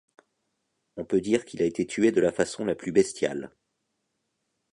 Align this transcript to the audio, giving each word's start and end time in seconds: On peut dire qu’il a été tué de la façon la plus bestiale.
On 0.97 1.05
peut 1.05 1.21
dire 1.21 1.45
qu’il 1.45 1.61
a 1.61 1.65
été 1.65 1.85
tué 1.85 2.11
de 2.11 2.19
la 2.21 2.31
façon 2.31 2.65
la 2.65 2.73
plus 2.73 2.91
bestiale. 2.91 3.51